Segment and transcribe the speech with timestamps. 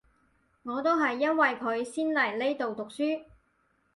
[0.63, 3.23] 我都係因為佢先嚟呢度讀書